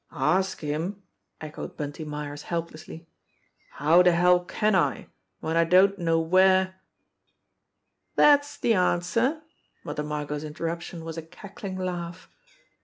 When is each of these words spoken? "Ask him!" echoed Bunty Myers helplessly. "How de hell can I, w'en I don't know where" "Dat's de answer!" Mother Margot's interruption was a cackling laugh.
"Ask 0.11 0.61
him!" 0.61 1.03
echoed 1.41 1.77
Bunty 1.77 2.03
Myers 2.03 2.41
helplessly. 2.41 3.07
"How 3.73 4.01
de 4.01 4.11
hell 4.13 4.43
can 4.43 4.73
I, 4.73 5.09
w'en 5.43 5.55
I 5.55 5.63
don't 5.63 5.99
know 5.99 6.19
where" 6.19 6.81
"Dat's 8.17 8.57
de 8.57 8.73
answer!" 8.73 9.43
Mother 9.83 10.01
Margot's 10.01 10.43
interruption 10.43 11.05
was 11.05 11.19
a 11.19 11.21
cackling 11.21 11.77
laugh. 11.77 12.27